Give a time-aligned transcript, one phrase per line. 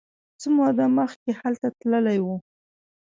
[0.41, 2.27] څه موده مخکې هلته تللی و.